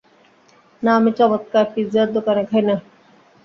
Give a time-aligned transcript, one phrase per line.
[0.83, 2.75] না, আমি চমৎকার পিৎজার দোকানে খাই না।